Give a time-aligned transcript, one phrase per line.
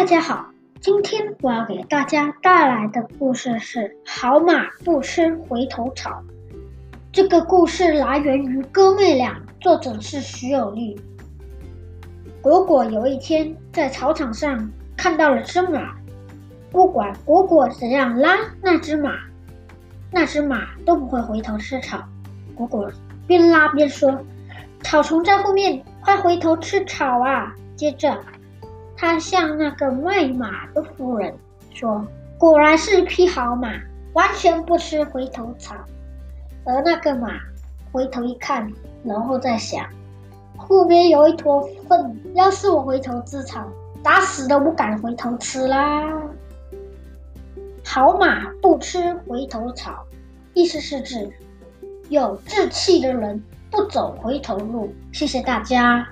[0.00, 0.46] 大家好，
[0.80, 6.10] 今天我要给大家带来的故事是《好马不吃回头草》。
[7.12, 10.98] 这个故事来源于《哥妹俩》，作者是徐有利。
[12.40, 15.94] 果果有一天在草场上看到了只马，
[16.70, 19.18] 不管果果怎样拉那只马，
[20.10, 22.02] 那只马都不会回头吃草。
[22.54, 22.90] 果果
[23.26, 24.18] 边拉边说
[24.80, 28.18] ：“草丛在后面，快回头吃草啊！”接着。
[29.00, 31.34] 他向那个卖马的妇人
[31.72, 33.72] 说：“果然是一匹好马，
[34.12, 35.74] 完全不吃回头草。”
[36.66, 37.40] 而那个马
[37.90, 38.70] 回头一看，
[39.02, 39.86] 然后再想
[40.54, 43.66] ：“后面有一坨粪，要是我回头吃草，
[44.02, 46.06] 打死都不敢回头吃啦。”
[47.82, 50.04] 好马不吃回头草，
[50.52, 51.26] 意思是指
[52.10, 54.92] 有志气的人不走回头路。
[55.10, 56.06] 谢谢大家。